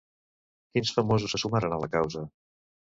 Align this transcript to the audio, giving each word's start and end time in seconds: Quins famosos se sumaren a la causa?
Quins 0.77 0.95
famosos 0.97 1.37
se 1.37 1.43
sumaren 1.47 1.79
a 1.79 1.83
la 1.87 1.95
causa? 1.97 2.29